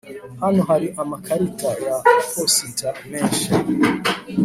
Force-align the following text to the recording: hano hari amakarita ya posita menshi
hano 0.41 0.61
hari 0.69 0.87
amakarita 1.01 1.69
ya 1.85 1.95
posita 2.33 2.89
menshi 3.09 3.49